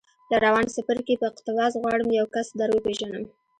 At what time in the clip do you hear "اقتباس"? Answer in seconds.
1.31-1.73